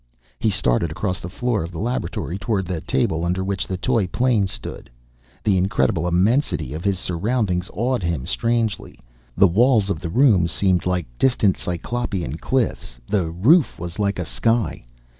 [0.39, 4.07] He started across the floor of the laboratory toward the table under which the toy
[4.07, 4.89] plane stood.
[5.43, 8.99] The incredible immensity of his surroundings awed him strangely.
[9.37, 10.83] The walls of the room seemed
[11.19, 14.85] distant, Cyclopean cliffs; the roof was like a sky.